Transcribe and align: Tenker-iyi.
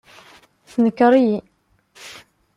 Tenker-iyi. 0.71 1.39